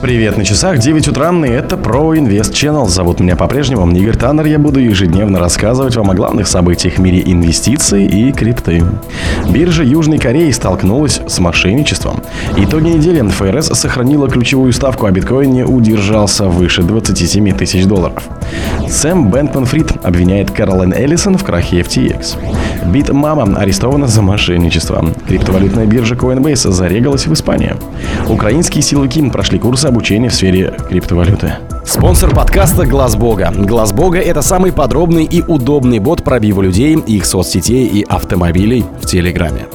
Привет 0.00 0.36
на 0.36 0.44
часах, 0.44 0.78
9 0.78 1.08
утра, 1.08 1.32
и 1.44 1.50
это 1.50 1.74
Pro 1.74 2.16
Invest 2.16 2.52
Channel. 2.52 2.86
Зовут 2.86 3.18
меня 3.18 3.34
по-прежнему 3.34 3.90
Игорь 3.90 4.16
Таннер. 4.16 4.46
Я 4.46 4.60
буду 4.60 4.78
ежедневно 4.78 5.40
рассказывать 5.40 5.96
вам 5.96 6.12
о 6.12 6.14
главных 6.14 6.46
событиях 6.46 6.94
в 6.94 7.00
мире 7.00 7.20
инвестиций 7.26 8.06
и 8.06 8.30
крипты. 8.30 8.84
Биржа 9.48 9.82
Южной 9.82 10.18
Кореи 10.18 10.52
столкнулась 10.52 11.20
с 11.26 11.40
мошенничеством. 11.40 12.22
Итоги 12.56 12.90
недели 12.90 13.26
ФРС 13.28 13.76
сохранила 13.76 14.30
ключевую 14.30 14.72
ставку, 14.72 15.06
а 15.06 15.10
биткоин 15.10 15.52
не 15.52 15.64
удержался 15.64 16.44
выше 16.44 16.84
27 16.84 17.56
тысяч 17.56 17.84
долларов. 17.84 18.22
Сэм 18.88 19.30
Бэнкман 19.30 19.64
Фрид 19.64 19.92
обвиняет 20.04 20.52
Кэролайн 20.52 20.92
Эллисон 20.92 21.36
в 21.36 21.42
крахе 21.42 21.80
FTX. 21.80 22.36
Битмама 22.92 23.58
арестована 23.58 24.06
за 24.06 24.22
мошенничество. 24.22 25.04
Криптовалютная 25.26 25.86
биржа 25.86 26.14
Coinbase 26.14 26.70
зарегалась 26.70 27.26
в 27.26 27.32
Испании. 27.32 27.74
Украинские 28.28 28.82
силовики 28.82 29.28
прошли 29.30 29.58
курсы 29.58 29.86
обучения 29.86 30.28
в 30.30 30.34
сфере 30.34 30.74
криптовалюты. 30.88 31.54
Спонсор 31.88 32.34
подкаста 32.34 32.84
Глаз 32.84 33.16
Бога. 33.16 33.50
Глаз 33.50 33.94
Бога 33.94 34.18
это 34.18 34.42
самый 34.42 34.72
подробный 34.72 35.24
и 35.24 35.40
удобный 35.40 36.00
бот 36.00 36.22
пробива 36.22 36.60
людей, 36.60 36.94
их 36.98 37.24
соцсетей 37.24 37.86
и 37.86 38.02
автомобилей 38.02 38.84
в 39.00 39.06
Телеграме. 39.06 39.68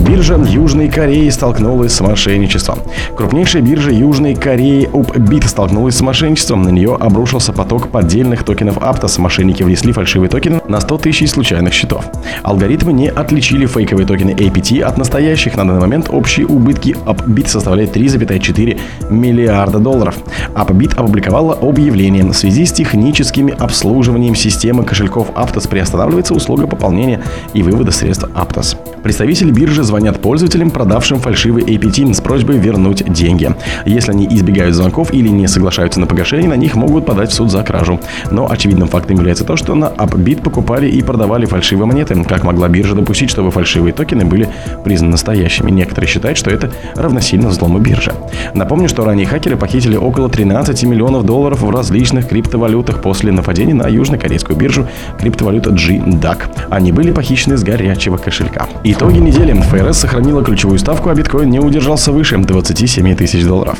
Биржа 0.00 0.36
Южной 0.36 0.88
Кореи 0.88 1.28
столкнулась 1.28 1.92
с 1.92 2.00
мошенничеством. 2.00 2.78
Крупнейшая 3.16 3.62
биржа 3.62 3.92
Южной 3.92 4.34
Кореи 4.34 4.88
UpBit 4.92 5.46
столкнулась 5.46 5.94
с 5.94 6.00
мошенничеством. 6.00 6.62
На 6.62 6.70
нее 6.70 6.96
обрушился 6.98 7.52
поток 7.52 7.90
поддельных 7.90 8.42
токенов 8.42 8.78
Aptos. 8.78 9.20
Мошенники 9.20 9.62
внесли 9.62 9.92
фальшивые 9.92 10.28
токены 10.28 10.60
на 10.66 10.80
100 10.80 10.98
тысяч 10.98 11.30
случайных 11.30 11.72
счетов. 11.72 12.04
Алгоритмы 12.42 12.92
не 12.92 13.08
отличили 13.08 13.66
фейковые 13.66 14.06
токены 14.06 14.30
APT 14.30 14.80
от 14.80 14.98
настоящих. 14.98 15.56
На 15.56 15.64
данный 15.64 15.80
момент 15.80 16.08
общие 16.10 16.46
убытки 16.46 16.96
UpBit 17.06 17.46
составляют 17.46 17.94
3,4 17.94 18.80
миллиарда 19.10 19.78
долларов. 19.78 20.16
UpBit 20.54 20.96
опубликовала 20.96 21.59
объявление. 21.62 22.24
В 22.24 22.34
связи 22.34 22.64
с 22.66 22.72
техническим 22.72 23.50
обслуживанием 23.58 24.34
системы 24.34 24.84
кошельков 24.84 25.30
Aptos 25.30 25.68
приостанавливается 25.68 26.34
услуга 26.34 26.66
пополнения 26.66 27.22
и 27.54 27.62
вывода 27.62 27.90
средств 27.90 28.24
Aptos. 28.34 28.76
Представители 29.02 29.50
биржи 29.50 29.82
звонят 29.82 30.20
пользователям, 30.20 30.70
продавшим 30.70 31.20
фальшивый 31.20 31.64
APT 31.64 32.12
с 32.12 32.20
просьбой 32.20 32.58
вернуть 32.58 33.10
деньги. 33.10 33.54
Если 33.86 34.10
они 34.10 34.26
избегают 34.26 34.74
звонков 34.74 35.12
или 35.14 35.28
не 35.28 35.48
соглашаются 35.48 36.00
на 36.00 36.06
погашение, 36.06 36.48
на 36.48 36.54
них 36.54 36.74
могут 36.74 37.06
подать 37.06 37.30
в 37.30 37.34
суд 37.34 37.50
за 37.50 37.62
кражу. 37.62 37.98
Но 38.30 38.50
очевидным 38.50 38.88
фактом 38.88 39.16
является 39.16 39.44
то, 39.44 39.56
что 39.56 39.74
на 39.74 39.86
Upbit 39.86 40.42
покупали 40.42 40.88
и 40.88 41.02
продавали 41.02 41.46
фальшивые 41.46 41.86
монеты. 41.86 42.22
Как 42.24 42.44
могла 42.44 42.68
биржа 42.68 42.94
допустить, 42.94 43.30
чтобы 43.30 43.50
фальшивые 43.50 43.92
токены 43.92 44.24
были 44.24 44.48
признаны 44.84 45.12
настоящими? 45.12 45.70
Некоторые 45.70 46.08
считают, 46.08 46.36
что 46.36 46.50
это 46.50 46.70
равносильно 46.94 47.48
взлому 47.48 47.78
биржи. 47.78 48.12
Напомню, 48.54 48.88
что 48.88 49.04
ранее 49.04 49.26
хакеры 49.26 49.56
похитили 49.56 49.96
около 49.96 50.28
13 50.28 50.82
миллионов 50.84 51.24
долларов 51.24 51.49
в 51.54 51.70
различных 51.70 52.28
криптовалютах 52.28 53.02
после 53.02 53.32
нападения 53.32 53.74
на 53.74 53.88
южнокорейскую 53.88 54.56
биржу 54.56 54.86
криптовалюта 55.18 55.70
GDAC. 55.70 56.68
Они 56.70 56.92
были 56.92 57.12
похищены 57.12 57.56
с 57.56 57.62
горячего 57.62 58.16
кошелька. 58.16 58.68
Итоги 58.84 59.18
недели. 59.18 59.52
ФРС 59.60 59.98
сохранила 59.98 60.42
ключевую 60.42 60.78
ставку, 60.78 61.10
а 61.10 61.14
биткоин 61.14 61.50
не 61.50 61.58
удержался 61.58 62.12
выше 62.12 62.38
27 62.38 63.16
тысяч 63.16 63.44
долларов. 63.44 63.78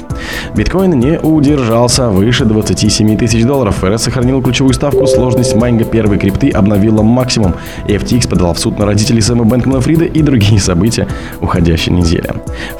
Биткоин 0.54 0.98
не 0.98 1.18
удержался 1.18 2.08
выше 2.08 2.44
27 2.44 3.16
тысяч 3.16 3.44
долларов. 3.44 3.76
ФРС 3.76 4.02
сохранила 4.02 4.42
ключевую 4.42 4.74
ставку, 4.74 5.06
сложность 5.06 5.54
майнинга 5.54 5.84
первой 5.84 6.18
крипты 6.18 6.50
обновила 6.50 7.02
максимум. 7.02 7.54
FTX 7.86 8.28
подала 8.28 8.52
в 8.52 8.58
суд 8.58 8.78
на 8.78 8.86
родителей 8.86 9.20
Сэма 9.20 9.44
Бэнкмана 9.44 9.80
Фрида 9.80 10.04
и 10.04 10.22
другие 10.22 10.60
события 10.60 11.06
уходящей 11.40 11.92
недели. 11.92 12.30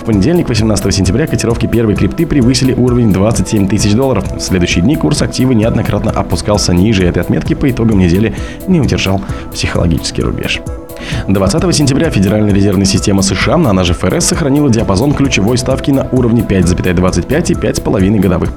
В 0.01 0.05
понедельник, 0.05 0.49
18 0.49 0.95
сентября, 0.95 1.27
котировки 1.27 1.67
первой 1.67 1.95
крипты 1.95 2.27
превысили 2.27 2.73
уровень 2.73 3.13
27 3.13 3.69
тысяч 3.69 3.93
долларов. 3.95 4.25
В 4.37 4.41
следующие 4.81 4.83
дни 4.83 4.97
курс 4.97 5.23
актива 5.23 5.53
неоднократно 5.53 6.11
опускался 6.11 6.73
ниже 6.73 7.05
этой 7.05 7.23
отметки, 7.23 7.55
по 7.55 7.71
итогам 7.71 7.99
недели 7.99 8.35
не 8.69 8.81
удержал 8.81 9.21
психологический 9.53 10.23
рубеж. 10.23 10.61
20 11.29 11.75
сентября 11.75 12.11
Федеральная 12.11 12.53
резервная 12.53 12.87
система 12.87 13.23
США, 13.23 13.55
она 13.55 13.85
же 13.85 13.95
ФРС, 13.95 14.27
сохранила 14.27 14.71
диапазон 14.71 15.13
ключевой 15.13 15.59
ставки 15.59 15.91
на 15.91 16.09
уровне 16.13 16.43
5,25 16.43 17.53
и 17.53 17.55
5,5 17.55 18.21
годовых. 18.21 18.51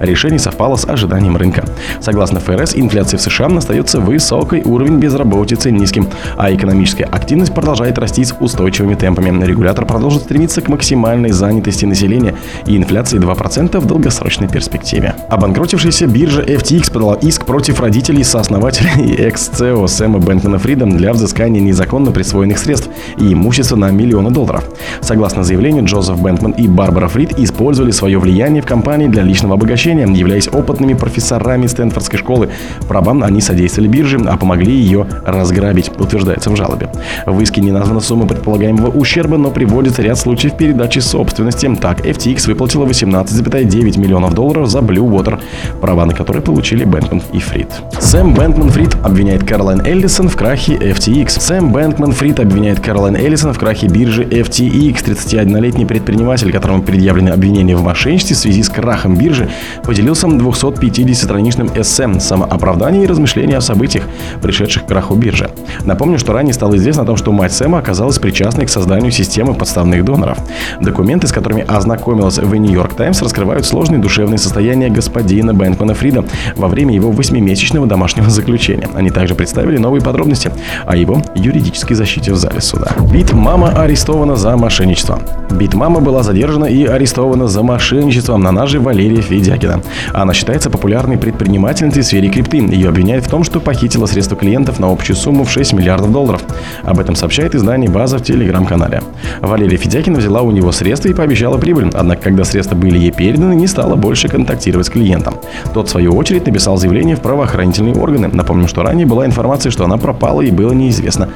Решение 0.00 0.38
совпало 0.38 0.76
с 0.76 0.88
ожиданием 0.88 1.36
рынка. 1.36 1.64
Согласно 2.00 2.40
ФРС, 2.40 2.74
инфляция 2.74 3.18
в 3.18 3.22
США 3.22 3.46
остается 3.56 4.00
высокой, 4.00 4.62
уровень 4.62 4.98
безработицы 4.98 5.70
низким, 5.70 6.08
а 6.36 6.52
экономическая 6.52 7.04
активность 7.04 7.54
продолжает 7.54 7.98
расти 7.98 8.24
с 8.24 8.34
устойчивыми 8.38 8.94
темпами. 8.94 9.44
Регулятор 9.44 9.84
продолжит 9.86 10.22
стремиться 10.22 10.60
к 10.60 10.68
максимальной 10.68 11.30
занятости 11.30 11.84
населения 11.84 12.34
и 12.66 12.76
инфляции 12.76 13.18
2% 13.18 13.78
в 13.78 13.86
долгосрочной 13.86 14.48
перспективе. 14.48 15.14
Обанкротившаяся 15.28 16.06
биржа 16.06 16.42
FTX 16.42 16.92
подала 16.92 17.14
иск 17.14 17.44
против 17.44 17.80
родителей 17.80 18.24
сооснователя 18.24 18.92
и 18.98 19.14
экс-ЦЕО 19.14 19.86
Сэма 19.86 20.18
Бэнкмана 20.18 20.58
Фрида 20.58 20.86
для 20.86 21.12
взыскания 21.12 21.60
незаконно 21.60 22.12
присвоенных 22.12 22.58
средств 22.58 22.88
и 23.18 23.32
имущества 23.32 23.76
на 23.76 23.90
миллионы 23.90 24.30
долларов. 24.30 24.64
Согласно 25.00 25.44
заявлению, 25.44 25.84
Джозеф 25.84 26.20
Бэнкман 26.20 26.52
и 26.52 26.68
Барбара 26.68 27.08
Фрид 27.08 27.38
использовали 27.38 27.90
свое 27.90 28.18
влияние 28.18 28.62
в 28.62 28.66
компании 28.66 29.08
для 29.08 29.22
личного 29.22 29.56
обогащения, 29.62 30.06
являясь 30.06 30.48
опытными 30.48 30.94
профессорами 30.94 31.66
Стэнфордской 31.66 32.18
школы. 32.18 32.48
Правам 32.88 33.22
они 33.22 33.40
содействовали 33.40 33.88
бирже, 33.88 34.18
а 34.26 34.36
помогли 34.36 34.74
ее 34.74 35.06
разграбить, 35.24 35.90
утверждается 36.00 36.50
в 36.50 36.56
жалобе. 36.56 36.90
В 37.26 37.40
иске 37.40 37.60
не 37.60 37.70
названа 37.70 38.00
сумма 38.00 38.26
предполагаемого 38.26 38.88
ущерба, 38.90 39.36
но 39.36 39.50
приводится 39.50 40.02
ряд 40.02 40.18
случаев 40.18 40.56
передачи 40.56 40.98
собственности. 40.98 41.72
Так, 41.80 42.04
FTX 42.04 42.48
выплатила 42.48 42.84
18,9 42.84 43.98
миллионов 43.98 44.34
долларов 44.34 44.68
за 44.68 44.80
Blue 44.80 45.08
Water, 45.08 45.40
права 45.80 46.06
на 46.06 46.12
которые 46.12 46.42
получили 46.42 46.84
Бэнкман 46.84 47.22
и 47.32 47.38
Фрид. 47.38 47.68
Сэм 48.00 48.34
Бэнкман 48.34 48.70
Фрид 48.70 48.96
обвиняет 49.04 49.44
Каролайн 49.44 49.80
Эллисон 49.86 50.28
в 50.28 50.36
крахе 50.36 50.74
FTX. 50.74 51.40
Сэм 51.40 51.72
Бэнкман 51.72 52.12
Фрид 52.12 52.40
обвиняет 52.40 52.80
Каролайн 52.80 53.14
Эллисон 53.14 53.52
в 53.52 53.58
крахе 53.58 53.86
биржи 53.86 54.24
FTX. 54.24 55.04
31-летний 55.04 55.86
предприниматель, 55.86 56.50
которому 56.50 56.82
предъявлены 56.82 57.30
обвинения 57.30 57.76
в 57.76 57.84
мошенничестве 57.84 58.34
в 58.34 58.38
связи 58.38 58.62
с 58.62 58.68
крахом 58.68 59.16
биржи, 59.16 59.48
поделился 59.84 60.26
250-страничным 60.26 61.70
эссе 61.80 62.02
самооправдания 62.20 63.04
и 63.04 63.06
размышления 63.06 63.58
о 63.58 63.60
событиях, 63.60 64.04
пришедших 64.42 64.84
к 64.84 64.88
краху 64.88 65.14
биржи. 65.14 65.50
Напомню, 65.84 66.18
что 66.18 66.32
ранее 66.32 66.52
стало 66.52 66.76
известно 66.76 67.02
о 67.02 67.06
том, 67.06 67.16
что 67.16 67.32
мать 67.32 67.52
Сэма 67.52 67.78
оказалась 67.78 68.18
причастной 68.18 68.66
к 68.66 68.70
созданию 68.70 69.12
системы 69.12 69.54
подставных 69.54 70.04
доноров. 70.04 70.38
Документы, 70.80 71.26
с 71.26 71.32
которыми 71.32 71.64
ознакомилась 71.66 72.38
в 72.38 72.54
Нью-Йорк 72.54 72.94
Таймс, 72.94 73.22
раскрывают 73.22 73.66
сложные 73.66 74.00
душевные 74.00 74.38
состояния 74.38 74.88
господина 74.88 75.54
Бэнкмана 75.54 75.94
Фрида 75.94 76.24
во 76.56 76.68
время 76.68 76.94
его 76.94 77.10
восьмимесячного 77.10 77.86
домашнего 77.86 78.30
заключения. 78.30 78.88
Они 78.94 79.10
также 79.10 79.34
представили 79.34 79.78
новые 79.78 80.02
подробности 80.02 80.50
о 80.86 80.96
его 80.96 81.22
юридической 81.34 81.94
защите 81.94 82.32
в 82.32 82.36
зале 82.36 82.60
суда. 82.60 82.92
Бит 83.12 83.32
Мама 83.32 83.70
арестована 83.70 84.36
за 84.36 84.56
мошенничество. 84.56 85.20
Бит 85.50 85.74
Мама 85.74 86.00
была 86.00 86.22
задержана 86.22 86.66
и 86.66 86.84
арестована 86.84 87.46
за 87.48 87.62
мошенничество 87.62 88.36
на 88.36 88.52
наже 88.52 88.80
Валерия 88.80 89.20
Федякина. 89.42 89.82
Она 90.12 90.32
считается 90.34 90.70
популярной 90.70 91.18
предпринимательницей 91.18 92.02
в 92.02 92.06
сфере 92.06 92.28
крипты. 92.28 92.58
Ее 92.58 92.88
обвиняют 92.88 93.26
в 93.26 93.30
том, 93.30 93.42
что 93.42 93.60
похитила 93.60 94.06
средства 94.06 94.36
клиентов 94.36 94.78
на 94.78 94.90
общую 94.90 95.16
сумму 95.16 95.44
в 95.44 95.50
6 95.50 95.72
миллиардов 95.72 96.12
долларов. 96.12 96.42
Об 96.84 97.00
этом 97.00 97.16
сообщает 97.16 97.54
издание 97.54 97.90
«База» 97.90 98.18
в 98.18 98.22
телеграм-канале. 98.22 99.02
Валерия 99.40 99.76
Федякина 99.76 100.18
взяла 100.18 100.42
у 100.42 100.50
него 100.50 100.70
средства 100.70 101.08
и 101.08 101.14
пообещала 101.14 101.58
прибыль, 101.58 101.90
однако 101.92 102.22
когда 102.22 102.44
средства 102.44 102.76
были 102.76 102.98
ей 102.98 103.10
переданы, 103.10 103.54
не 103.54 103.66
стала 103.66 103.96
больше 103.96 104.28
контактировать 104.28 104.86
с 104.86 104.90
клиентом. 104.90 105.34
Тот, 105.74 105.88
в 105.88 105.90
свою 105.90 106.12
очередь, 106.12 106.46
написал 106.46 106.76
заявление 106.76 107.16
в 107.16 107.20
правоохранительные 107.20 107.94
органы. 107.94 108.28
Напомню, 108.32 108.68
что 108.68 108.82
ранее 108.82 109.06
была 109.06 109.26
информация, 109.26 109.72
что 109.72 109.84
она 109.84 109.96
пропала 109.96 110.42
и 110.42 110.50
было 110.50 110.72
неизвестно, 110.72 111.28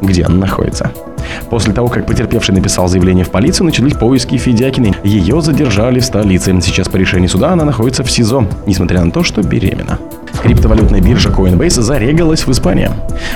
где 0.00 0.24
она 0.24 0.36
находится. 0.36 0.90
После 1.50 1.72
того, 1.72 1.88
как 1.88 2.06
потерпевший 2.06 2.54
написал 2.54 2.88
заявление 2.88 3.24
в 3.24 3.30
полицию, 3.30 3.66
начались 3.66 3.94
поиски 3.94 4.36
Федякиной. 4.36 4.94
Ее 5.04 5.40
задержали 5.40 6.00
в 6.00 6.04
столице. 6.04 6.58
Сейчас 6.60 6.88
по 6.88 6.96
решению 6.96 7.28
суда 7.28 7.52
она 7.52 7.64
находится 7.64 8.02
в 8.04 8.10
СИЗО, 8.10 8.46
несмотря 8.66 9.04
на 9.04 9.10
то, 9.10 9.22
что 9.22 9.42
беременна. 9.42 9.98
Криптовалютная 10.40 11.00
биржа 11.00 11.28
Coinbase 11.28 11.82
зарегалась 11.82 12.46
в 12.46 12.50
Испании. 12.50 12.90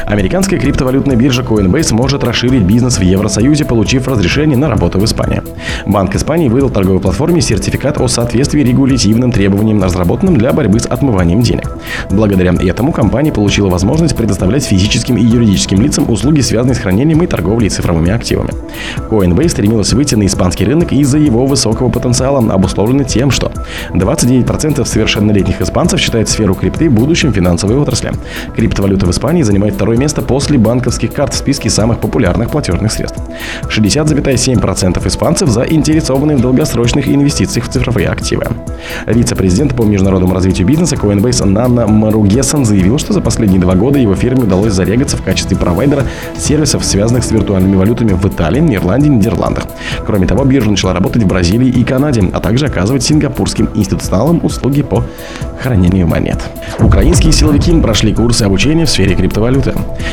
Американская 0.06 0.58
криптовалютная 0.58 1.16
биржа 1.16 1.42
Coinbase 1.42 1.94
может 1.94 2.24
расширить 2.24 2.62
бизнес 2.62 2.98
в 2.98 3.02
Евросоюзе, 3.02 3.64
получив 3.64 4.08
разрешение 4.08 4.56
на 4.56 4.68
работу 4.68 4.98
в 4.98 5.04
Испании. 5.04 5.42
Банк 5.86 6.14
Испании 6.16 6.48
выдал 6.48 6.70
торговой 6.70 7.00
платформе 7.00 7.40
сертификат 7.40 8.00
о 8.00 8.08
соответствии 8.08 8.62
регулятивным 8.62 9.30
требованиям, 9.30 9.82
разработанным 9.82 10.36
для 10.36 10.52
борьбы 10.52 10.80
с 10.80 10.86
отмыванием 10.86 11.42
денег. 11.42 11.76
Благодаря 12.10 12.52
этому 12.52 12.92
компания 12.92 13.32
получила 13.32 13.68
возможность 13.68 14.16
предоставлять 14.16 14.64
физическим 14.64 15.16
и 15.16 15.24
юридическим 15.24 15.80
лицам 15.80 16.10
услуги, 16.10 16.40
связанные 16.40 16.74
с 16.74 16.78
хранением 16.78 17.22
и 17.22 17.26
торговлей 17.26 17.68
цифровыми 17.68 18.10
активами. 18.10 18.50
Coinbase 19.10 19.50
стремилась 19.50 19.92
выйти 19.92 20.14
на 20.14 20.26
испанский 20.26 20.64
рынок 20.64 20.92
из-за 20.92 21.18
его 21.18 21.46
высокого 21.46 21.88
потенциала, 21.88 22.38
обусловленный 22.52 23.04
тем, 23.04 23.30
что 23.30 23.52
29% 23.92 24.84
совершеннолетних 24.84 25.60
испанцев 25.60 26.00
считают 26.00 26.28
сферу 26.28 26.54
крипты 26.54 26.85
будущем 26.88 27.32
финансовой 27.32 27.76
отрасли. 27.76 28.12
Криптовалюта 28.54 29.06
в 29.06 29.10
Испании 29.10 29.42
занимает 29.42 29.74
второе 29.74 29.96
место 29.96 30.22
после 30.22 30.58
банковских 30.58 31.12
карт 31.12 31.34
в 31.34 31.36
списке 31.36 31.70
самых 31.70 32.00
популярных 32.00 32.50
платежных 32.50 32.92
средств. 32.92 33.20
60,7% 33.64 35.06
испанцев 35.06 35.48
заинтересованы 35.48 36.36
в 36.36 36.40
долгосрочных 36.40 37.08
инвестициях 37.08 37.66
в 37.66 37.68
цифровые 37.68 38.08
активы. 38.08 38.46
Вице-президент 39.06 39.74
по 39.74 39.82
международному 39.82 40.34
развитию 40.34 40.66
бизнеса 40.66 40.96
Coinbase 40.96 41.44
Нанна 41.44 41.86
Маругесан 41.86 42.64
заявил, 42.64 42.98
что 42.98 43.12
за 43.12 43.20
последние 43.20 43.60
два 43.60 43.74
года 43.74 43.98
его 43.98 44.14
фирме 44.14 44.42
удалось 44.42 44.72
зарегаться 44.72 45.16
в 45.16 45.22
качестве 45.22 45.56
провайдера 45.56 46.04
сервисов, 46.38 46.84
связанных 46.84 47.24
с 47.24 47.30
виртуальными 47.30 47.76
валютами 47.76 48.12
в 48.12 48.26
Италии, 48.26 48.74
Ирландии 48.74 49.08
и 49.08 49.10
Нидерландах. 49.10 49.64
Кроме 50.06 50.26
того, 50.26 50.44
биржа 50.44 50.70
начала 50.70 50.92
работать 50.92 51.22
в 51.22 51.26
Бразилии 51.26 51.68
и 51.68 51.84
Канаде, 51.84 52.28
а 52.32 52.40
также 52.40 52.66
оказывать 52.66 53.02
сингапурским 53.02 53.68
институционалам 53.74 54.44
услуги 54.44 54.82
по 54.82 55.04
хранению 55.60 56.06
монет. 56.06 56.38
Украинские 56.80 57.32
силовики 57.32 57.72
прошли 57.80 58.12
курсы 58.12 58.42
обучения 58.42 58.84
в 58.84 58.90
сфере 58.90 59.14
криптовалюты. 59.14 59.72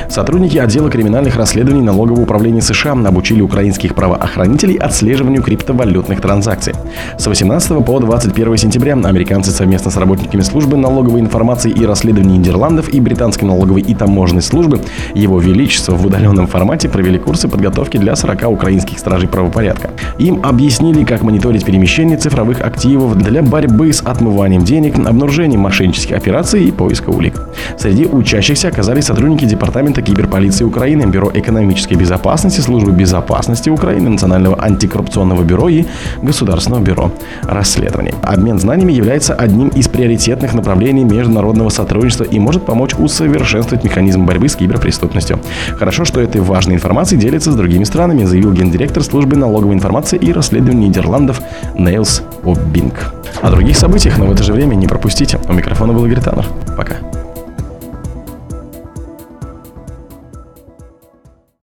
Сотрудники 0.09 0.57
отдела 0.57 0.89
криминальных 0.89 1.35
расследований 1.35 1.81
налогового 1.81 2.21
управления 2.21 2.61
США 2.61 2.93
обучили 2.93 3.41
украинских 3.41 3.95
правоохранителей 3.95 4.75
отслеживанию 4.75 5.43
криптовалютных 5.43 6.21
транзакций. 6.21 6.73
С 7.17 7.27
18 7.27 7.85
по 7.85 7.99
21 7.99 8.57
сентября 8.57 8.93
американцы 8.93 9.51
совместно 9.51 9.91
с 9.91 9.97
работниками 9.97 10.41
службы 10.41 10.77
налоговой 10.77 11.19
информации 11.19 11.71
и 11.71 11.85
расследований 11.85 12.37
Нидерландов 12.37 12.89
и 12.89 12.99
британской 12.99 13.47
налоговой 13.47 13.81
и 13.81 13.93
таможенной 13.93 14.41
службы 14.41 14.79
Его 15.13 15.39
Величество 15.39 15.95
в 15.95 16.05
удаленном 16.05 16.47
формате 16.47 16.87
провели 16.87 17.19
курсы 17.19 17.47
подготовки 17.47 17.97
для 17.97 18.15
40 18.15 18.49
украинских 18.49 18.99
стражей 18.99 19.27
правопорядка. 19.27 19.89
Им 20.17 20.41
объяснили, 20.43 21.03
как 21.03 21.23
мониторить 21.23 21.65
перемещение 21.65 22.17
цифровых 22.17 22.61
активов 22.61 23.17
для 23.17 23.41
борьбы 23.41 23.91
с 23.91 24.01
отмыванием 24.01 24.63
денег, 24.63 24.95
обнаружением 24.95 25.61
мошеннических 25.61 26.15
операций 26.15 26.52
и 26.57 26.71
поиска 26.71 27.09
улик. 27.09 27.39
Среди 27.77 28.05
учащихся 28.05 28.67
оказались 28.67 29.05
сотрудники 29.05 29.45
Департамента 29.45 30.01
киберполиции 30.01 30.63
Украины, 30.63 31.05
Бюро 31.05 31.31
экономической 31.33 31.95
безопасности, 31.95 32.61
Службы 32.61 32.91
безопасности 32.91 33.69
Украины, 33.69 34.09
Национального 34.09 34.61
антикоррупционного 34.61 35.43
бюро 35.43 35.69
и 35.69 35.85
Государственного 36.21 36.81
бюро 36.81 37.11
расследований. 37.43 38.13
Обмен 38.23 38.59
знаниями 38.59 38.93
является 38.93 39.33
одним 39.33 39.69
из 39.69 39.87
приоритетных 39.87 40.53
направлений 40.53 41.03
международного 41.03 41.69
сотрудничества 41.69 42.23
и 42.23 42.39
может 42.39 42.65
помочь 42.65 42.93
усовершенствовать 42.95 43.83
механизм 43.83 44.25
борьбы 44.25 44.47
с 44.47 44.55
киберпреступностью. 44.55 45.39
Хорошо, 45.77 46.05
что 46.05 46.21
этой 46.21 46.41
важной 46.41 46.75
информацией 46.75 47.19
делится 47.19 47.51
с 47.51 47.55
другими 47.55 47.83
странами, 47.83 48.23
заявил 48.23 48.53
гендиректор 48.53 49.03
службы 49.03 49.35
налоговой 49.35 49.75
информации 49.75 50.17
и 50.17 50.31
расследований 50.31 50.87
Нидерландов 50.87 51.41
Нейлс 51.75 52.23
Оббинг. 52.43 53.13
О 53.41 53.49
других 53.49 53.77
событиях, 53.77 54.17
но 54.17 54.25
в 54.25 54.31
это 54.31 54.43
же 54.43 54.53
время 54.53 54.75
не 54.75 54.87
пропустите. 54.87 55.39
У 55.49 55.53
микрофона 55.53 55.93
был 55.93 56.05
Игорь 56.05 56.21
Таннер. 56.43 56.75
Пока. 56.75 57.22